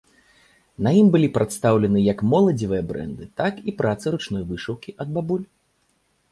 На 0.87 0.93
ім 0.99 1.07
былі 1.15 1.29
прадстаўлены 1.35 1.99
як 2.13 2.23
моладзевыя 2.33 2.87
брэнды, 2.93 3.23
так 3.45 3.53
і 3.69 3.77
працы 3.85 4.05
ручной 4.17 4.43
вышыўкі 4.51 4.91
ад 5.07 5.17
бабуль. 5.19 5.45